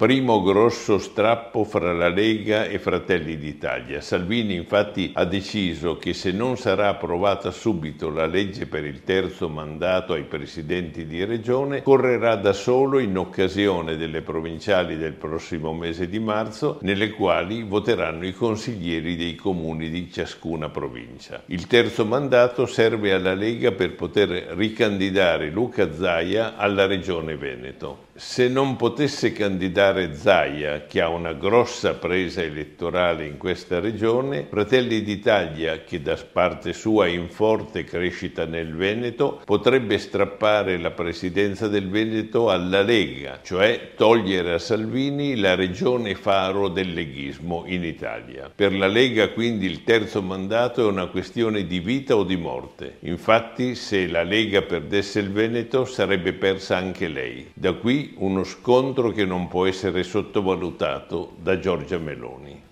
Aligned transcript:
Primo 0.00 0.40
grosso 0.40 0.96
strappo 0.96 1.62
fra 1.62 1.92
la 1.92 2.08
Lega 2.08 2.64
e 2.64 2.78
Fratelli 2.78 3.36
d'Italia. 3.36 4.00
Salvini 4.00 4.54
infatti 4.54 5.10
ha 5.12 5.26
deciso 5.26 5.98
che 5.98 6.14
se 6.14 6.32
non 6.32 6.56
sarà 6.56 6.88
approvata 6.88 7.50
subito 7.50 8.08
la 8.08 8.24
legge 8.24 8.64
per 8.64 8.86
il 8.86 9.04
terzo 9.04 9.50
mandato 9.50 10.14
ai 10.14 10.22
presidenti 10.22 11.04
di 11.04 11.22
regione, 11.26 11.82
correrà 11.82 12.36
da 12.36 12.54
solo 12.54 12.98
in 12.98 13.18
occasione 13.18 13.98
delle 13.98 14.22
provinciali 14.22 14.96
del 14.96 15.12
prossimo 15.12 15.74
mese 15.74 16.08
di 16.08 16.18
marzo, 16.18 16.78
nelle 16.80 17.10
quali 17.10 17.62
voteranno 17.62 18.24
i 18.24 18.32
consiglieri 18.32 19.16
dei 19.16 19.34
comuni 19.34 19.90
di 19.90 20.10
ciascuna 20.10 20.70
provincia. 20.70 21.42
Il 21.48 21.66
terzo 21.66 22.06
mandato 22.06 22.64
serve 22.64 23.12
alla 23.12 23.34
Lega 23.34 23.72
per 23.72 23.96
poter 23.96 24.54
ricandidare 24.56 25.50
Luca 25.50 25.92
Zaia 25.92 26.56
alla 26.56 26.86
regione 26.86 27.36
Veneto. 27.36 28.08
Se 28.14 28.48
non 28.48 28.76
potesse 28.76 29.32
candidare 29.32 29.89
Zaia, 30.12 30.86
che 30.86 31.00
ha 31.00 31.08
una 31.08 31.32
grossa 31.32 31.94
presa 31.94 32.42
elettorale 32.42 33.26
in 33.26 33.36
questa 33.36 33.80
regione, 33.80 34.46
Fratelli 34.48 35.02
d'Italia, 35.02 35.82
che 35.84 36.00
da 36.00 36.16
parte 36.32 36.72
sua 36.72 37.06
è 37.06 37.08
in 37.08 37.28
forte 37.28 37.84
crescita 37.84 38.44
nel 38.44 38.74
Veneto, 38.74 39.40
potrebbe 39.44 39.98
strappare 39.98 40.78
la 40.78 40.90
presidenza 40.90 41.68
del 41.68 41.88
Veneto 41.88 42.50
alla 42.50 42.82
Lega, 42.82 43.40
cioè 43.42 43.92
togliere 43.96 44.54
a 44.54 44.58
Salvini 44.58 45.36
la 45.36 45.54
regione 45.54 46.14
faro 46.14 46.68
del 46.68 46.92
leghismo 46.92 47.64
in 47.66 47.84
Italia. 47.84 48.50
Per 48.54 48.72
la 48.72 48.86
Lega 48.86 49.30
quindi 49.30 49.66
il 49.66 49.84
terzo 49.84 50.22
mandato 50.22 50.82
è 50.82 50.90
una 50.90 51.06
questione 51.06 51.66
di 51.66 51.80
vita 51.80 52.16
o 52.16 52.24
di 52.24 52.36
morte. 52.36 52.96
Infatti 53.00 53.74
se 53.74 54.06
la 54.06 54.22
Lega 54.22 54.62
perdesse 54.62 55.20
il 55.20 55.30
Veneto 55.30 55.84
sarebbe 55.84 56.32
persa 56.32 56.76
anche 56.76 57.08
lei. 57.08 57.50
Da 57.54 57.72
qui 57.72 58.14
uno 58.18 58.44
scontro 58.44 59.10
che 59.10 59.24
non 59.24 59.48
può 59.48 59.66
essere 59.80 60.02
sottovalutato 60.02 61.32
da 61.40 61.58
Giorgia 61.58 61.96
Meloni. 61.96 62.69